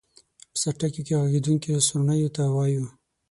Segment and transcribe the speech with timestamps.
[0.51, 2.85] په سرټکیو کې غږېدونکیو سورڼیو ته وایو.